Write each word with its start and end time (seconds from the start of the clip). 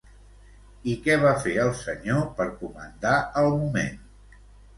I 0.93 0.95
què 1.07 1.17
va 1.23 1.33
fer 1.43 1.53
el 1.65 1.69
senyor 1.81 2.25
per 2.41 2.49
comandar 2.63 3.13
el 3.45 3.53
moment? 3.61 4.03